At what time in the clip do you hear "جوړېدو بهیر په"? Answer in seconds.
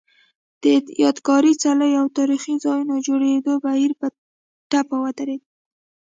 3.07-4.07